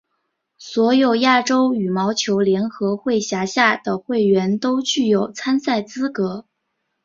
[0.57, 6.47] 所有亚洲羽毛球联合会辖下的会员都具有参赛资格。